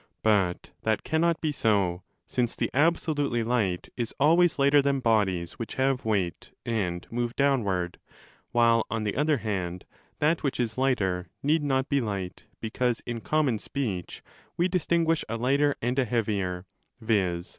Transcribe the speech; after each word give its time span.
But 0.23 0.71
that 0.81 1.03
cannot 1.03 1.41
be 1.41 1.51
so, 1.51 2.01
since 2.25 2.55
the 2.55 2.71
absolutely 2.73 3.43
light 3.43 3.89
is 3.95 4.15
always 4.19 4.57
lighter 4.57 4.81
than 4.81 4.99
bodies 4.99 5.59
which 5.59 5.75
have 5.75 6.05
weight 6.05 6.49
and 6.65 7.05
move 7.11 7.35
downward, 7.35 7.99
while, 8.51 8.83
on 8.89 9.03
the 9.03 9.15
other 9.15 9.37
hand, 9.37 9.85
that 10.17 10.41
which 10.41 10.59
is 10.59 10.75
lighter 10.75 11.29
need 11.43 11.61
not 11.61 11.87
be 11.87 12.01
light, 12.01 12.47
because 12.59 13.01
in 13.05 13.21
common 13.21 13.59
speech 13.59 14.23
we 14.57 14.67
distinguish 14.67 15.23
a 15.29 15.37
lighter 15.37 15.75
and 15.83 15.99
a 15.99 16.05
heavier 16.05 16.65
(viz. 16.99 17.47